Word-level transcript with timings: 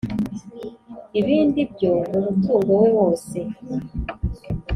ibindi 1.19 1.61
byo 1.73 1.91
mu 2.09 2.19
mutungo 2.25 2.71
we 2.81 2.89
wose; 2.97 3.37